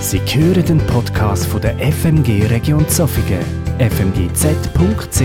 [0.00, 3.44] Sie hören den Podcast von der FMG Region Zofingen,
[3.78, 5.20] fmgz.ch.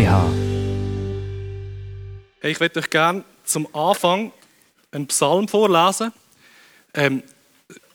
[2.44, 4.34] Ich möchte euch gerne zum Anfang
[4.92, 6.12] einen Psalm vorlesen.
[6.94, 7.24] Ähm,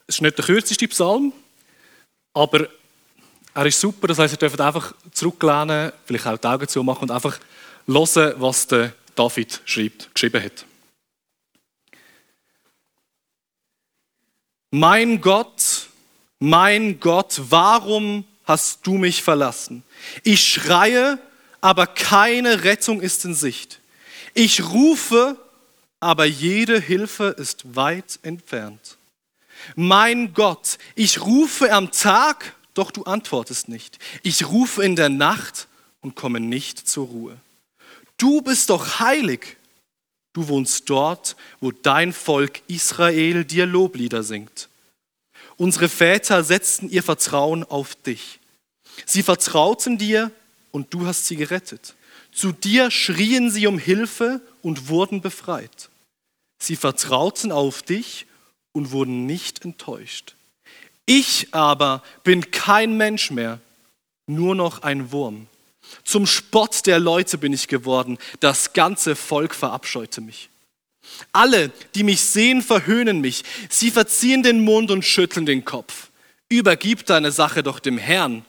[0.06, 1.35] es ist nicht der kürzeste Psalm,
[2.32, 2.66] aber
[3.55, 4.09] er ist super.
[4.09, 7.39] Das heißt, ihr dürft einfach zurücklehnen, vielleicht auch die Augen zumachen und einfach
[7.87, 10.65] hören, was der David schreibt, geschrieben hat.
[14.71, 15.89] Mein Gott,
[16.41, 19.84] mein Gott, warum hast du mich verlassen?
[20.24, 21.19] Ich schreie,
[21.60, 23.80] aber keine Rettung ist in Sicht.
[24.34, 25.37] Ich rufe,
[26.01, 28.96] aber jede Hilfe ist weit entfernt.
[29.77, 33.98] Mein Gott, ich rufe am Tag, doch du antwortest nicht.
[34.23, 35.68] Ich rufe in der Nacht
[36.01, 37.37] und komme nicht zur Ruhe.
[38.16, 39.59] Du bist doch heilig.
[40.32, 44.70] Du wohnst dort, wo dein Volk Israel dir Loblieder singt.
[45.60, 48.41] Unsere Väter setzten ihr Vertrauen auf dich.
[49.05, 50.30] Sie vertrauten dir
[50.71, 51.96] und du hast sie gerettet.
[52.32, 55.90] Zu dir schrien sie um Hilfe und wurden befreit.
[56.59, 58.24] Sie vertrauten auf dich
[58.73, 60.35] und wurden nicht enttäuscht.
[61.04, 63.60] Ich aber bin kein Mensch mehr,
[64.26, 65.47] nur noch ein Wurm.
[66.04, 70.50] Zum Spott der Leute bin ich geworden, das ganze Volk verabscheute mich.
[71.32, 73.44] Alle, die mich sehen, verhöhnen mich.
[73.69, 76.10] Sie verziehen den Mund und schütteln den Kopf.
[76.48, 78.44] Übergib deine Sache doch dem Herrn,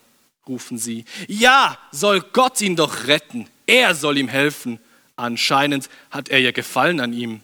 [0.47, 1.05] rufen sie.
[1.27, 3.47] Ja, soll Gott ihn doch retten.
[3.67, 4.79] Er soll ihm helfen.
[5.15, 7.41] Anscheinend hat er ja Gefallen an ihm.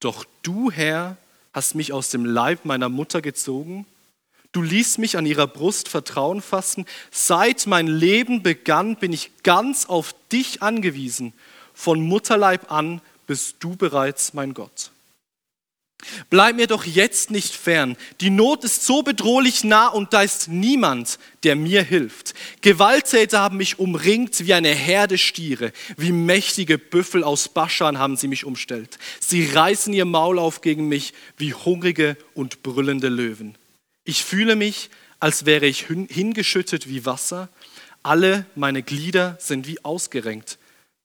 [0.00, 1.16] Doch du, Herr,
[1.52, 3.86] hast mich aus dem Leib meiner Mutter gezogen.
[4.50, 6.84] Du ließt mich an ihrer Brust Vertrauen fassen.
[7.10, 11.32] Seit mein Leben begann, bin ich ganz auf dich angewiesen.
[11.74, 14.90] Von Mutterleib an bist du bereits mein Gott.
[16.30, 17.96] Bleib mir doch jetzt nicht fern.
[18.20, 22.34] Die Not ist so bedrohlich nah und da ist niemand, der mir hilft.
[22.60, 25.72] Gewalttäter haben mich umringt wie eine Herde Stiere.
[25.96, 28.98] Wie mächtige Büffel aus Baschan haben sie mich umstellt.
[29.20, 33.56] Sie reißen ihr Maul auf gegen mich wie hungrige und brüllende Löwen.
[34.04, 34.90] Ich fühle mich,
[35.20, 37.48] als wäre ich hingeschüttet wie Wasser.
[38.02, 40.58] Alle meine Glieder sind wie ausgerenkt.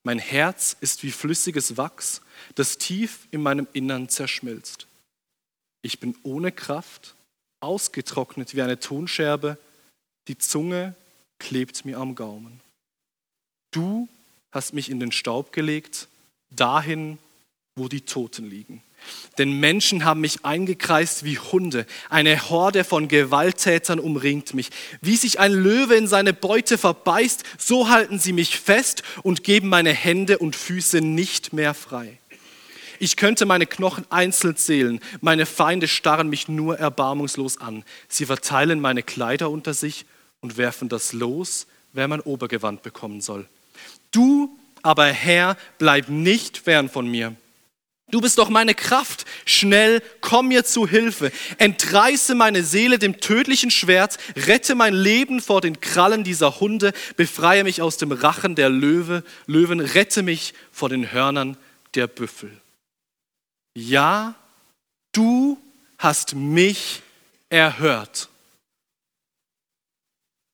[0.07, 2.21] Mein Herz ist wie flüssiges Wachs,
[2.55, 4.87] das tief in meinem Innern zerschmilzt.
[5.81, 7.13] Ich bin ohne Kraft,
[7.59, 9.57] ausgetrocknet wie eine Tonscherbe,
[10.29, 10.95] die Zunge
[11.39, 12.61] klebt mir am Gaumen.
[13.71, 14.07] Du
[14.53, 16.07] hast mich in den Staub gelegt,
[16.51, 17.17] dahin,
[17.75, 18.81] wo die Toten liegen.
[19.37, 21.85] Denn Menschen haben mich eingekreist wie Hunde.
[22.09, 24.69] Eine Horde von Gewalttätern umringt mich.
[25.01, 29.69] Wie sich ein Löwe in seine Beute verbeißt, so halten sie mich fest und geben
[29.69, 32.19] meine Hände und Füße nicht mehr frei.
[32.99, 34.99] Ich könnte meine Knochen einzeln zählen.
[35.21, 37.83] Meine Feinde starren mich nur erbarmungslos an.
[38.07, 40.05] Sie verteilen meine Kleider unter sich
[40.39, 43.47] und werfen das Los, wer mein Obergewand bekommen soll.
[44.11, 47.35] Du aber, Herr, bleib nicht fern von mir.
[48.09, 49.25] Du bist doch meine Kraft.
[49.45, 51.31] Schnell, komm mir zu Hilfe.
[51.57, 54.17] Entreiße meine Seele dem tödlichen Schwert.
[54.35, 56.93] Rette mein Leben vor den Krallen dieser Hunde.
[57.17, 59.81] Befreie mich aus dem Rachen der Löwe, Löwen.
[59.81, 61.57] Rette mich vor den Hörnern
[61.95, 62.51] der Büffel.
[63.75, 64.35] Ja,
[65.11, 65.57] du
[65.97, 67.01] hast mich
[67.49, 68.29] erhört.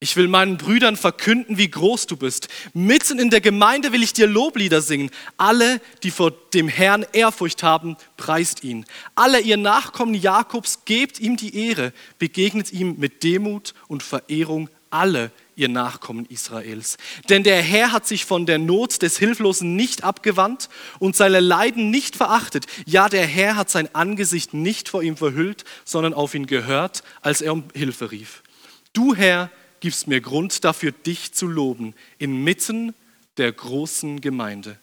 [0.03, 2.49] Ich will meinen Brüdern verkünden, wie groß du bist.
[2.73, 5.09] Mitten in der Gemeinde will ich dir Loblieder singen.
[5.37, 8.85] Alle, die vor dem Herrn Ehrfurcht haben, preist ihn.
[9.15, 15.31] Alle ihr Nachkommen Jakobs, gebt ihm die Ehre, begegnet ihm mit Demut und Verehrung alle
[15.55, 16.97] ihr Nachkommen Israels.
[17.29, 20.67] Denn der Herr hat sich von der Not des Hilflosen nicht abgewandt
[20.99, 22.65] und seine Leiden nicht verachtet.
[22.85, 27.39] Ja, der Herr hat sein Angesicht nicht vor ihm verhüllt, sondern auf ihn gehört, als
[27.39, 28.43] er um Hilfe rief.
[28.91, 29.49] Du, Herr,
[29.83, 32.93] gibst mir Grund dafür, dich zu loben, inmitten
[33.35, 34.79] der großen Gemeinde.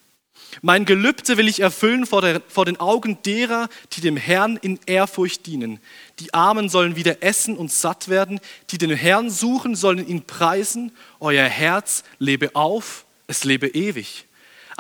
[0.61, 4.78] Mein Gelübde will ich erfüllen vor, der, vor, den Augen derer, die dem Herrn in
[4.84, 5.81] Ehrfurcht dienen.
[6.19, 10.93] Die Armen sollen wieder essen und satt werden, die den Herrn suchen, sollen ihn preisen.
[11.19, 14.26] Euer Herz lebe auf, es lebe ewig.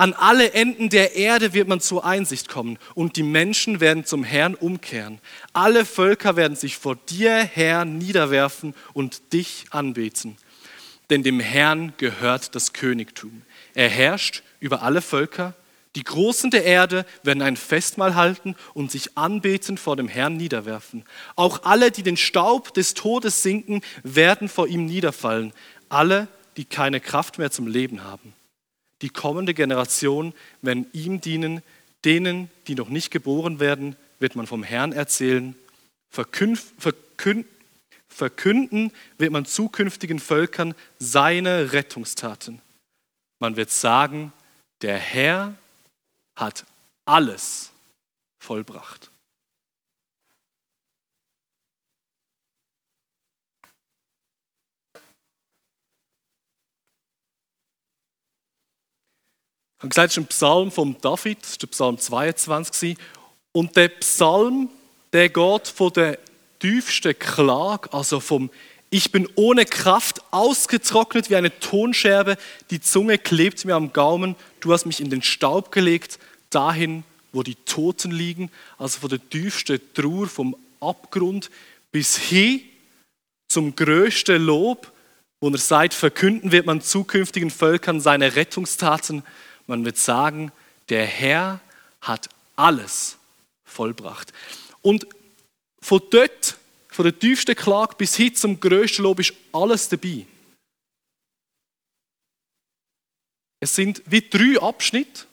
[0.00, 4.24] An alle Enden der Erde wird man zur Einsicht kommen und die Menschen werden zum
[4.24, 5.20] Herrn umkehren.
[5.52, 10.38] Alle Völker werden sich vor dir, Herr, niederwerfen und dich anbeten.
[11.10, 13.42] Denn dem Herrn gehört das Königtum.
[13.74, 15.52] Er herrscht über alle Völker.
[15.94, 21.04] Die Großen der Erde werden ein Festmahl halten und sich anbeten vor dem Herrn niederwerfen.
[21.36, 25.52] Auch alle, die den Staub des Todes sinken, werden vor ihm niederfallen.
[25.90, 26.26] Alle,
[26.56, 28.32] die keine Kraft mehr zum Leben haben
[29.02, 31.62] die kommende Generation werden ihm dienen.
[32.04, 35.54] Denen, die noch nicht geboren werden, wird man vom Herrn erzählen.
[36.10, 37.44] verkünden,
[38.08, 42.60] verkünden wird man zukünftigen Völkern seine Rettungstaten.
[43.38, 44.32] Man wird sagen,
[44.82, 45.54] der Herr
[46.36, 46.64] hat
[47.04, 47.70] alles
[48.38, 49.10] vollbracht.
[59.80, 62.98] Ich habe gesagt, es ist ein Psalm von David, das ist der Psalm 22.
[63.52, 64.68] Und der Psalm,
[65.14, 66.18] der geht von der
[66.58, 68.50] tiefsten Klage, also vom
[68.90, 72.36] Ich bin ohne Kraft ausgetrocknet wie eine Tonscherbe,
[72.68, 76.18] die Zunge klebt mir am Gaumen, du hast mich in den Staub gelegt,
[76.50, 81.50] dahin, wo die Toten liegen, also von der tiefsten Trauer, vom Abgrund
[81.90, 82.60] bis hin
[83.48, 84.92] zum größten Lob,
[85.40, 89.22] wo er sagt, verkünden wird man zukünftigen Völkern seine Rettungstaten.
[89.70, 90.50] Man wird sagen,
[90.88, 91.60] der Herr
[92.00, 93.18] hat alles
[93.62, 94.32] vollbracht.
[94.82, 95.06] Und
[95.80, 96.58] von dort,
[96.88, 100.26] von der tiefsten Klage bis hin zum größten Lob ist alles dabei.
[103.60, 105.26] Es sind wie drei Abschnitte.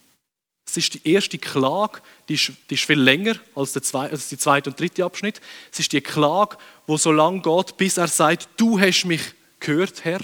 [0.68, 4.30] Es ist die erste Klage, die ist, die ist viel länger als der, zwei, als
[4.30, 5.42] die zweite und dritte Abschnitt.
[5.72, 10.06] Es ist die Klage, wo so lange geht, bis er sagt, du hast mich gehört,
[10.06, 10.20] Herr.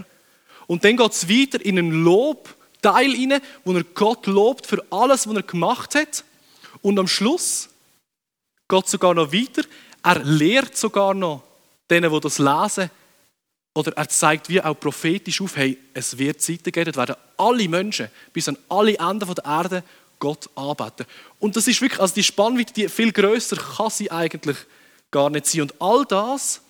[0.67, 4.83] Und dann geht es weiter in einen Lob, Teil rein, wo er Gott lobt für
[4.91, 6.23] alles, was er gemacht hat.
[6.81, 7.69] Und am Schluss
[8.67, 9.63] geht sogar noch weiter.
[10.03, 11.41] Er lehrt sogar noch
[11.89, 12.91] denen, die das lesen,
[13.75, 18.09] oder er zeigt wie auch prophetisch auf, hey, es wird Zeiten geben, werden alle Menschen
[18.31, 19.83] bis an alle Enden der Erde
[20.19, 21.07] Gott anbeten.
[21.39, 24.57] Und das ist wirklich, also die Spannweite, die viel größer kann sie eigentlich
[25.09, 25.61] gar nicht sein.
[25.61, 26.61] Und all das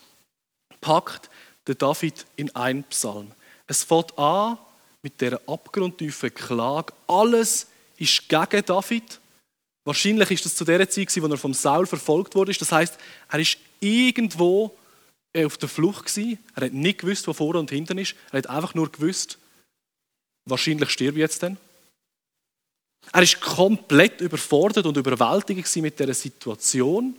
[0.79, 1.29] packt
[1.67, 3.31] der David in einen Psalm.
[3.67, 4.57] Es fängt an
[5.03, 6.93] mit der abgrundtiefen Klage.
[7.07, 7.67] Alles
[7.97, 9.19] ist gegen David.
[9.85, 12.53] Wahrscheinlich ist das zu der Zeit, wo er vom Saul verfolgt wurde.
[12.53, 12.97] Das heißt,
[13.29, 14.75] er ist irgendwo
[15.35, 16.17] auf der Flucht.
[16.17, 18.15] Er hat nicht gewusst, wo vorne und hinten ist.
[18.31, 19.37] Er hat einfach nur gewusst,
[20.45, 21.57] wahrscheinlich stirbt jetzt denn.
[23.11, 27.17] Er ist komplett überfordert und überwältigt mit der Situation.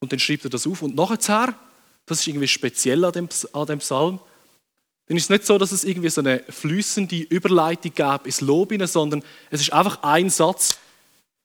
[0.00, 0.82] Und dann schreibt er das auf.
[0.82, 1.56] Und nachher,
[2.04, 4.18] das ist irgendwie speziell an dem Psalm,
[5.06, 8.72] dann ist es nicht so, dass es irgendwie so eine flüssende Überleitung gab ins Lob
[8.86, 10.78] sondern es ist einfach ein Satz.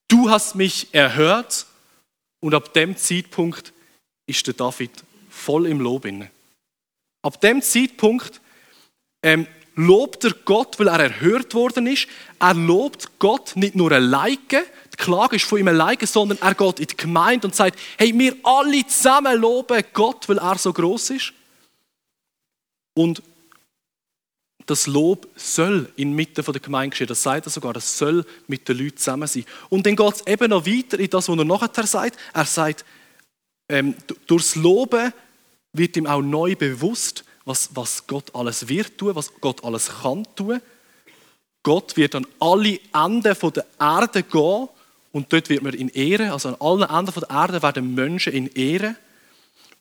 [0.07, 1.65] Du hast mich erhört
[2.39, 3.73] und ab dem Zeitpunkt
[4.25, 4.91] ist der David
[5.29, 6.07] voll im Lob.
[7.21, 8.39] Ab dem Zeitpunkt
[9.21, 9.45] ähm,
[9.75, 12.07] lobt er Gott, weil er erhört worden ist.
[12.39, 16.79] Er lobt Gott nicht nur alleine, die Klage ist von ihm alleine, sondern er geht
[16.79, 21.11] in die Gemeinde und sagt, hey, wir alle zusammen loben Gott, weil er so groß
[21.11, 21.33] ist.
[22.94, 23.21] Und
[24.69, 27.07] das Lob soll inmitten der Gemeinde geschehen.
[27.07, 29.45] Das sagt er sogar, das soll mit den Leuten zusammen sein.
[29.69, 32.18] Und dann geht es eben noch weiter in das, was er nachher sagt.
[32.33, 32.86] Er sagt,
[33.68, 33.95] ähm,
[34.27, 35.12] durchs Loben
[35.74, 40.27] wird ihm auch neu bewusst, was, was Gott alles wird tun, was Gott alles kann
[40.36, 40.62] tun.
[41.63, 44.69] Gott wird an alle Enden der Erde gehen
[45.12, 46.30] und dort wird man ihn ehren.
[46.30, 48.95] Also an allen Enden der Erde werden Menschen ihn ehren.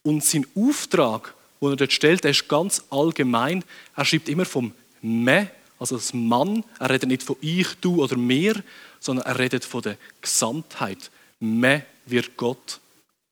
[0.01, 3.63] Und sein Auftrag wo er dort stellt, der ist ganz allgemein.
[3.95, 6.63] Er schreibt immer vom Me, also das Mann.
[6.79, 8.63] Er redet nicht von ich, du oder mir,
[8.99, 11.11] sondern er redet von der Gesamtheit.
[11.39, 12.79] Me wird Gott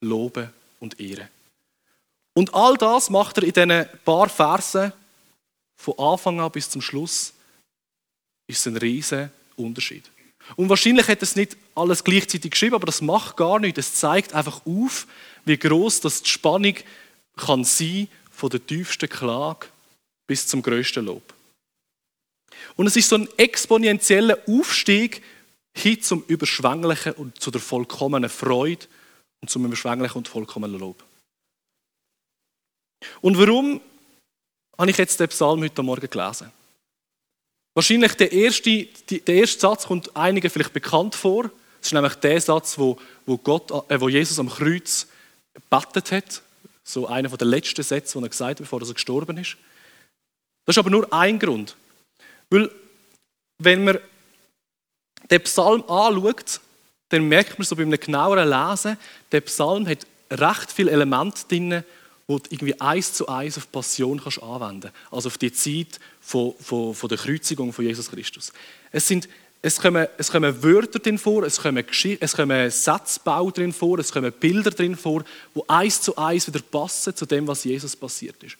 [0.01, 1.27] loben und ehren.
[2.33, 4.93] Und all das macht er in diesen paar Versen
[5.75, 7.33] von Anfang an bis zum Schluss.
[8.47, 10.03] Ist ein riesiger Unterschied.
[10.55, 13.79] Und wahrscheinlich hat es nicht alles gleichzeitig geschrieben, aber das macht gar nichts.
[13.79, 15.07] Es zeigt einfach auf,
[15.45, 16.75] wie groß das die Spannung
[17.35, 19.65] kann sein von der tiefsten Klage
[20.27, 21.33] bis zum größten Lob.
[22.75, 25.23] Und es ist so ein exponentieller Aufstieg
[25.73, 28.85] hin zum überschwänglichen und zu der vollkommenen Freude
[29.41, 31.03] und zum überschwänglichen und vollkommenen Lob.
[33.21, 33.81] Und warum
[34.77, 36.51] habe ich jetzt den Psalm heute Morgen gelesen?
[37.73, 41.43] Wahrscheinlich der erste, der erste Satz kommt einigen vielleicht bekannt vor.
[41.79, 45.07] Das ist nämlich der Satz, wo, wo, Gott, äh, wo Jesus am Kreuz
[45.71, 46.43] betet hat
[46.87, 49.57] so einer der letzten Sätze, die er gesagt hat, bevor er gestorben ist.
[50.65, 51.75] Das ist aber nur ein Grund.
[52.49, 52.71] Weil,
[53.57, 53.99] wenn man
[55.29, 56.61] den Psalm anschaut,
[57.09, 58.97] dann merkt man so bei einem genaueren Lesen,
[59.31, 61.83] der Psalm hat recht viele Elemente drin,
[62.25, 65.13] wo du irgendwie eins zu eins auf Passion kannst anwenden kannst.
[65.13, 68.51] Also auf die Zeit von, von, von der Kreuzigung von Jesus Christus.
[68.91, 69.27] Es sind
[69.67, 71.85] es kommen, es kommen Wörter drin vor, es kommen,
[72.21, 76.61] es kommen Satzbau drin vor, es kommen Bilder drin vor, wo eins zu eins wieder
[76.61, 78.57] passen zu dem, was Jesus passiert ist.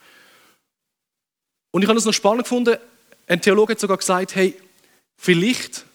[1.72, 2.76] Und ich habe es noch spannend gefunden,
[3.26, 4.54] ein Theologe hat sogar gesagt, hey,
[5.16, 5.86] vielleicht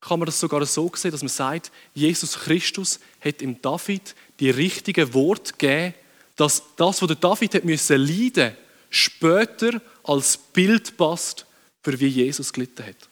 [0.00, 4.50] kann man das sogar so sehen, dass man sagt, Jesus Christus hat im David die
[4.50, 5.94] richtigen Worte gegeben,
[6.36, 8.56] dass das, was der David hat müssen leiden,
[8.90, 11.46] später als Bild passt,
[11.82, 13.08] für wie Jesus gelitten hat.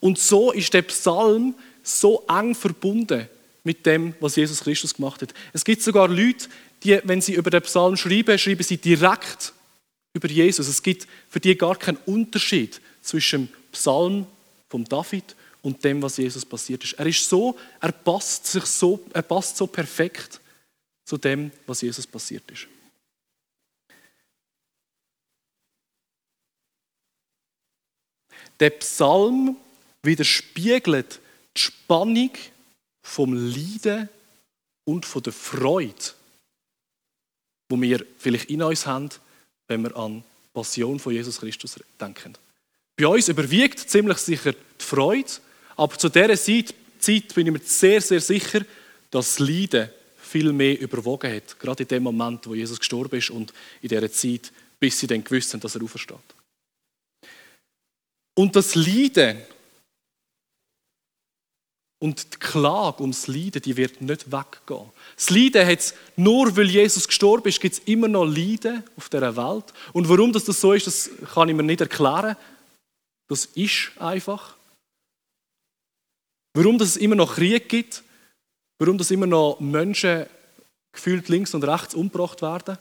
[0.00, 3.28] Und so ist der Psalm so eng verbunden
[3.64, 5.34] mit dem, was Jesus Christus gemacht hat.
[5.52, 6.48] Es gibt sogar Leute,
[6.82, 9.52] die, wenn sie über den Psalm schreiben, schreiben sie direkt
[10.12, 10.68] über Jesus.
[10.68, 14.26] Es gibt für die gar keinen Unterschied zwischen dem Psalm
[14.68, 16.94] von David und dem, was Jesus passiert ist.
[16.94, 20.40] Er ist so, er passt sich so, er passt so perfekt
[21.04, 22.66] zu dem, was Jesus passiert ist.
[28.60, 29.56] Der Psalm
[30.02, 31.20] widerspiegelt
[31.56, 32.30] die Spannung
[33.02, 34.08] vom Leiden
[34.84, 35.94] und von der Freude,
[37.68, 39.10] wo wir vielleicht in uns haben,
[39.66, 40.22] wenn wir an die
[40.54, 42.34] Passion von Jesus Christus denken.
[42.96, 45.30] Bei uns überwiegt ziemlich sicher die Freude,
[45.76, 46.74] aber zu dieser Zeit
[47.34, 48.64] bin ich mir sehr, sehr sicher,
[49.10, 51.58] dass das Leiden viel mehr überwogen hat.
[51.58, 55.24] Gerade in dem Moment, wo Jesus gestorben ist und in dieser Zeit, bis sie dann
[55.24, 56.16] gewusst haben, dass er aufersteht.
[58.34, 59.42] Und das Leiden
[62.00, 64.90] und die Klage ums Leiden, die wird nicht weggehen.
[65.16, 69.08] Das Leiden hat es, nur weil Jesus gestorben ist, gibt es immer noch Leiden auf
[69.08, 69.64] dieser Welt.
[69.92, 72.36] Und warum das so ist, das kann ich mir nicht erklären.
[73.28, 74.56] Das ist einfach.
[76.54, 78.02] Warum das es immer noch Krieg gibt,
[78.78, 80.26] warum das immer noch Menschen
[80.92, 82.78] gefühlt links und rechts umgebracht werden,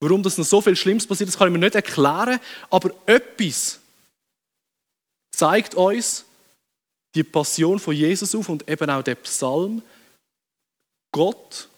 [0.00, 2.40] warum das noch so viel Schlimmes passiert, das kann ich mir nicht erklären.
[2.70, 3.78] Aber etwas
[5.32, 6.24] zeigt uns,
[7.16, 9.82] die Passion von Jesus auf und eben auch der Psalm.
[11.12, 11.68] Gott,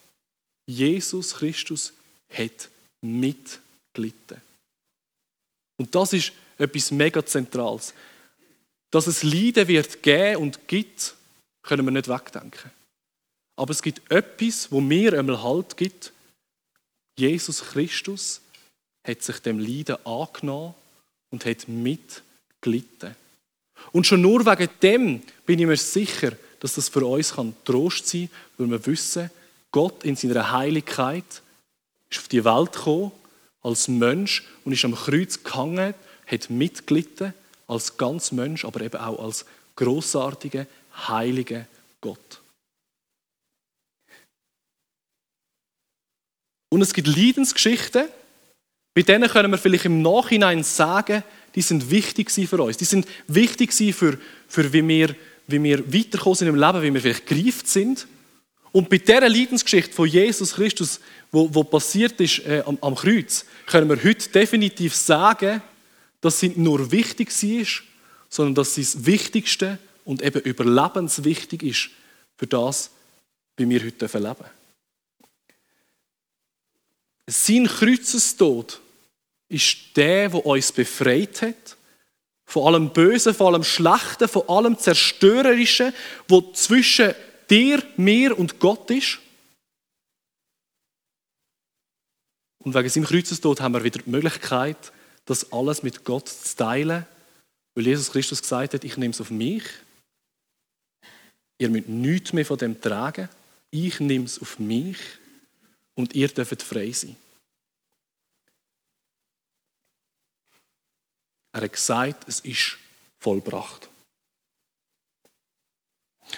[0.66, 1.92] Jesus Christus,
[2.28, 2.68] hat
[3.00, 4.42] mitgelitten.
[5.78, 7.94] Und das ist etwas mega Zentrales.
[8.90, 11.14] Dass es Leiden wird geben und gibt,
[11.62, 12.70] können wir nicht wegdenken.
[13.56, 16.12] Aber es gibt etwas, wo mir einmal Halt gibt.
[17.16, 18.40] Jesus Christus
[19.06, 20.74] hat sich dem Leiden angenommen
[21.30, 23.14] und hat mitgelitten.
[23.92, 28.06] Und schon nur wegen dem bin ich mir sicher, dass das für uns kann Trost
[28.08, 29.30] sein kann, weil wir wissen,
[29.70, 31.42] Gott in seiner Heiligkeit
[32.10, 33.12] ist auf die Welt gekommen,
[33.62, 35.94] als Mensch und ist am Kreuz gehangen,
[36.26, 37.34] hat mitgelitten,
[37.66, 39.44] als ganz Mensch, aber eben auch als
[39.76, 40.66] großartiger,
[41.06, 41.66] heiliger
[42.00, 42.40] Gott.
[46.70, 48.08] Und es gibt Leidensgeschichten,
[48.94, 51.22] bei denen können wir vielleicht im Nachhinein sagen,
[51.58, 52.76] die sind wichtig für uns.
[52.76, 55.16] Die sind wichtig für, für wie, wir,
[55.48, 58.06] wie wir weiterkommen sind im Leben, wie wir vielleicht gereift sind.
[58.70, 61.00] Und bei dieser Leidensgeschichte von Jesus Christus,
[61.32, 65.60] wo, wo passiert ist äh, am, am, Kreuz, können wir heute definitiv sagen,
[66.20, 67.66] dass sie nicht nur wichtig war,
[68.28, 71.90] sondern dass sie das Wichtigste und eben überlebenswichtig ist
[72.36, 72.92] für das,
[73.56, 74.44] wie wir heute leben dürfen.
[77.26, 78.80] Sein Kreuzestod
[79.48, 81.76] ist der, der uns befreit hat.
[82.46, 85.92] Von allem Bösen, von allem Schlechten, von allem Zerstörerischen,
[86.28, 87.14] wo zwischen
[87.50, 89.18] dir, mir und Gott ist.
[92.58, 94.92] Und wegen seinem Kreuzestod haben wir wieder die Möglichkeit,
[95.24, 97.06] das alles mit Gott zu teilen,
[97.74, 99.62] weil Jesus Christus gesagt hat, ich nehme es auf mich.
[101.58, 103.28] Ihr müsst nichts mehr von dem tragen.
[103.70, 104.98] Ich nehme es auf mich
[105.94, 107.16] und ihr dürft frei sein.
[111.58, 112.76] Er hat gesagt, es ist
[113.18, 113.88] vollbracht.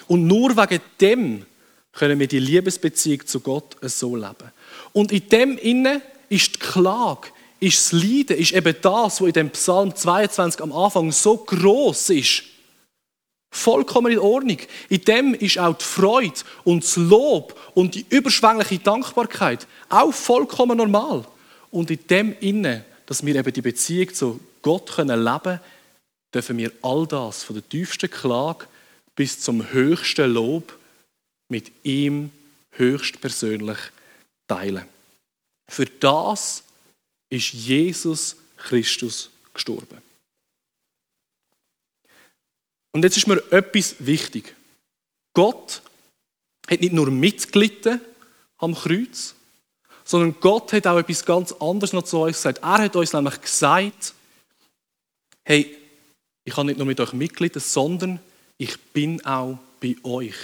[0.07, 1.45] Und nur wegen dem
[1.91, 4.51] können wir die Liebesbeziehung zu Gott so leben.
[4.93, 7.27] Und in dem inne ist die Klage,
[7.59, 12.09] ist das Leiden, ist eben das, was in dem Psalm 22 am Anfang so groß
[12.11, 12.43] ist.
[13.51, 14.57] Vollkommen in Ordnung.
[14.89, 20.77] In dem ist auch die Freude und das Lob und die überschwängliche Dankbarkeit auch vollkommen
[20.77, 21.25] normal.
[21.69, 25.59] Und in dem inne, dass wir eben die Beziehung zu Gott können leben
[26.33, 28.67] dürfen wir all das, von der tiefsten Klage
[29.15, 30.79] bis zum höchsten Lob,
[31.49, 32.31] mit ihm
[32.69, 33.77] höchstpersönlich
[34.47, 34.85] teilen.
[35.67, 36.63] Für das
[37.29, 39.97] ist Jesus Christus gestorben.
[42.93, 44.55] Und jetzt ist mir etwas wichtig.
[45.33, 45.81] Gott
[46.69, 47.99] hat nicht nur mitgelitten
[48.57, 49.35] am Kreuz,
[50.11, 52.59] sondern Gott hat auch etwas ganz anderes noch zu uns gesagt.
[52.61, 54.13] Er hat uns nämlich gesagt,
[55.45, 55.73] hey,
[56.43, 58.19] ich habe nicht nur mit euch Mitglieder, sondern
[58.57, 60.35] ich bin auch bei euch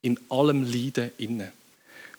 [0.00, 1.52] in allem Leiden inne.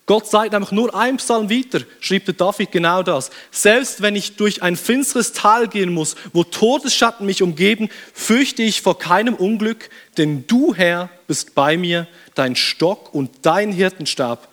[0.06, 3.30] Gott sagt nämlich nur ein Psalm weiter, schrieb der David genau das.
[3.50, 8.82] Selbst wenn ich durch ein finsteres Tal gehen muss, wo Todesschatten mich umgeben, fürchte ich
[8.82, 14.46] vor keinem Unglück, denn du, Herr, bist bei mir, dein Stock und dein Hirtenstab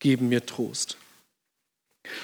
[0.00, 0.96] geben mir Trost.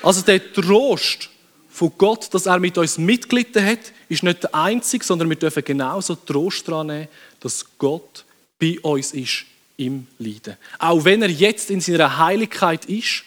[0.02, 1.30] Also der Trost
[1.68, 5.64] von Gott, dass er mit uns mitgelitten hat, ist nicht der einzige, sondern wir dürfen
[5.64, 7.08] genauso Trost daran nehmen,
[7.40, 8.24] dass Gott
[8.58, 9.44] bei uns ist
[9.76, 10.56] im Leiden.
[10.78, 13.24] Auch wenn er jetzt in seiner Heiligkeit ist,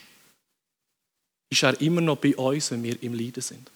[1.49, 3.69] ist er immer noch bei uns, wenn wir im Leiden sind.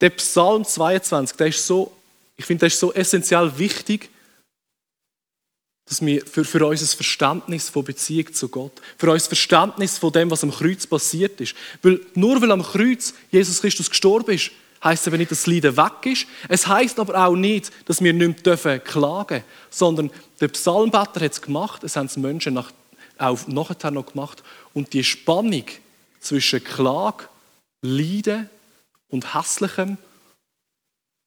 [0.00, 1.96] Der Psalm 22, der ist so,
[2.36, 4.10] ich finde, der ist so essentiell wichtig,
[5.86, 10.30] dass wir für, für unser Verständnis von Beziehung zu Gott, für unser Verständnis von dem,
[10.30, 11.54] was am Kreuz passiert ist.
[11.82, 15.76] Weil nur weil am Kreuz Jesus Christus gestorben ist, heißt aber nicht, dass das Leiden
[15.76, 16.26] weg ist.
[16.48, 20.10] Es heißt aber auch nicht, dass wir nicht mehr klagen dürfen, sondern
[20.40, 22.72] der Psalmbetter hat es gemacht, es haben es Menschen nach,
[23.18, 24.42] auch nachher noch gemacht.
[24.72, 25.64] Und die Spannung
[26.20, 27.24] zwischen Klage,
[27.82, 28.48] Leiden
[29.08, 29.98] und Hässlichem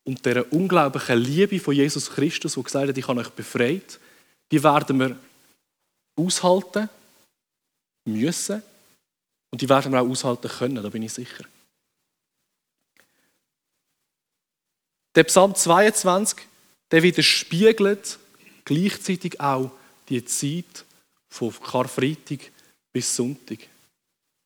[0.05, 3.99] und der unglaublichen Liebe von Jesus Christus, wo gesagt hat, ich habe euch befreit,
[4.51, 5.17] die werden wir
[6.15, 6.89] aushalten
[8.05, 8.61] müssen
[9.51, 11.45] und die werden wir auch aushalten können, da bin ich sicher.
[15.15, 16.45] Der Psalm 22,
[16.91, 18.19] der widerspiegelt
[18.65, 19.71] gleichzeitig auch
[20.09, 20.85] die Zeit
[21.29, 22.51] von Karfreitag
[22.91, 23.59] bis Sonntag.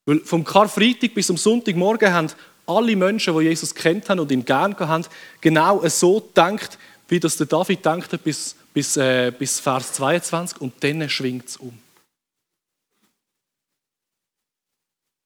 [0.06, 2.32] Weil vom Karfreitag bis zum Sonntagmorgen haben
[2.66, 5.06] alle Menschen, die Jesus kennt haben und ihn gern haben,
[5.42, 6.78] genau so gedacht,
[7.10, 11.58] wie das der David denkt bis, bis, äh, bis Vers 22 und dann schwingt es
[11.58, 11.78] um.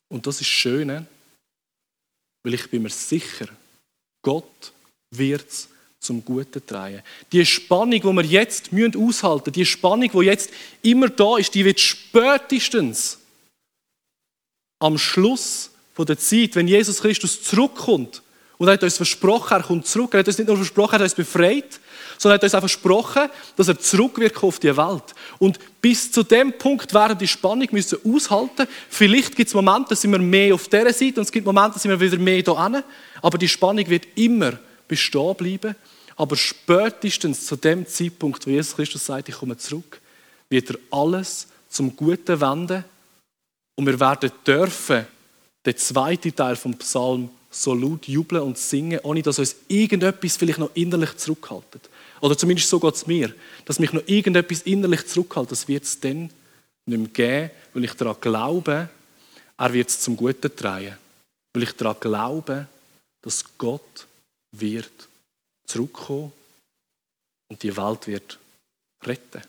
[0.10, 1.06] Und das ist schön, ne?
[2.44, 3.48] weil ich bin mir sicher,
[4.22, 4.74] Gott
[5.12, 7.02] wird es zum Guten drehen.
[7.32, 10.50] Die Spannung, die wir jetzt aushalten müssen, die Spannung, die jetzt
[10.82, 13.20] immer da ist, die wird spätestens
[14.80, 18.22] am Schluss der Zeit, wenn Jesus Christus zurückkommt,
[18.64, 20.14] und er hat uns versprochen, er kommt zurück.
[20.14, 21.82] Er hat uns nicht nur versprochen, er hat uns befreit,
[22.18, 25.04] sondern er hat uns auch versprochen, dass er zurückwirkt auf die Welt.
[25.38, 28.66] Und bis zu dem Punkt werden die Spannung müssen aushalten.
[28.90, 31.74] Vielleicht gibt es Momente, da sind wir mehr auf dieser Seite und es gibt Momente,
[31.74, 32.84] da sind wir wieder mehr hier.
[33.22, 34.54] Aber die Spannung wird immer
[34.88, 35.76] bestehen bleiben.
[36.16, 40.00] Aber spätestens zu dem Zeitpunkt, wo Jesus Christus sagt, ich komme zurück,
[40.50, 42.86] wird er alles zum Guten wenden
[43.76, 45.06] und wir werden dürfen
[45.66, 50.60] den zweiten Teil vom Psalm so laut jubeln und singen, ohne dass uns irgendetwas vielleicht
[50.60, 51.90] noch innerlich zurückhaltet.
[52.20, 53.34] Oder zumindest so geht es mir,
[53.66, 55.52] dass mich noch irgendetwas innerlich zurückhaltet.
[55.52, 56.30] Das wird es dann
[56.86, 58.90] nicht mehr geben, weil ich daran glaube,
[59.58, 60.98] er wird es zum Guten drehen.
[61.54, 62.68] Weil ich daran glaube,
[63.22, 64.08] dass Gott
[64.52, 64.92] wird
[65.66, 66.32] zurückkommen
[67.50, 68.40] und die Welt wird
[69.04, 69.42] retten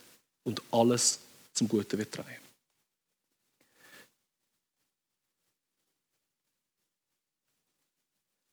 [0.45, 1.19] und alles
[1.53, 2.44] zum Guten wird drehen.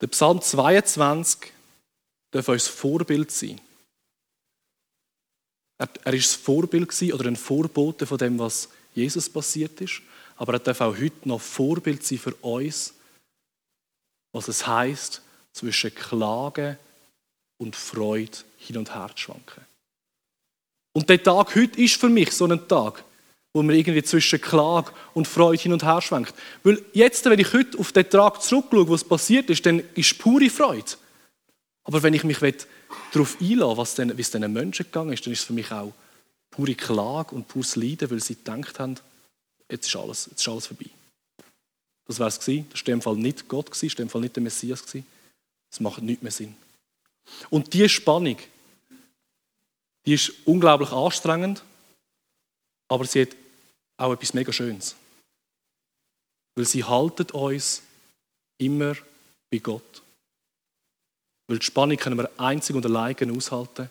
[0.02, 1.54] Der Psalm 22
[2.32, 3.62] darf uns Vorbild sein.
[5.78, 10.02] Er, er ist ein Vorbild oder ein Vorbote von dem, was Jesus passiert ist.
[10.38, 12.96] Aber er darf auch heute noch Vorbild sein für uns,
[14.34, 15.22] was es heißt,
[15.54, 16.80] zwischen Klage
[17.60, 19.66] und Freude hin und her zu schwanken.
[20.94, 23.04] Und der Tag heute ist für mich so ein Tag,
[23.54, 26.34] wo man irgendwie zwischen Klage und Freude hin und her schwenkt.
[26.64, 30.50] Weil jetzt, wenn ich heute auf den Tag zurückschaue, was passiert ist, dann ist pure
[30.50, 30.92] Freude.
[31.84, 32.38] Aber wenn ich mich
[33.12, 35.72] darauf einlasse, was denn, wie es diesen Menschen gegangen ist, dann ist es für mich
[35.72, 35.94] auch
[36.50, 38.96] pure Klage und pures Leiden, weil sie gedacht haben,
[39.70, 40.90] jetzt ist alles, jetzt ist alles vorbei.
[42.06, 42.68] Das wäre es gewesen.
[42.72, 44.84] Das war in dem Fall nicht Gott, das war in dem Fall nicht der Messias.
[44.84, 46.56] Das macht nichts mehr Sinn.
[47.50, 48.38] Und diese Spannung,
[50.06, 51.64] die ist unglaublich anstrengend,
[52.90, 53.30] aber sie hat
[54.02, 54.96] auch etwas mega Schönes.
[56.56, 57.82] Weil sie haltet uns
[58.58, 58.96] immer
[59.50, 60.02] bei Gott.
[61.48, 63.90] Weil die Spannung können wir einzig und allein aushalten,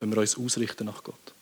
[0.00, 1.34] wenn wir uns ausrichten nach Gott.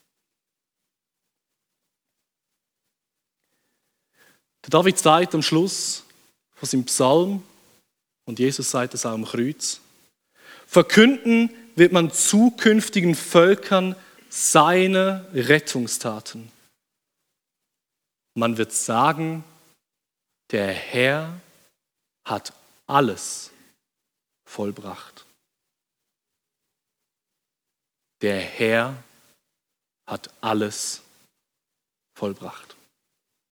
[4.65, 6.05] Der David sagt am Schluss
[6.55, 7.43] von seinem Psalm,
[8.25, 9.81] und Jesus sagt es auch am Kreuz,
[10.67, 13.97] verkünden wird man zukünftigen Völkern
[14.31, 16.51] seine Rettungstaten.
[18.35, 19.45] Man wird sagen,
[20.51, 21.41] der Herr
[22.25, 22.53] hat
[22.87, 23.51] alles
[24.45, 25.25] vollbracht.
[28.21, 29.03] Der Herr
[30.07, 31.03] hat alles
[32.15, 32.77] vollbracht.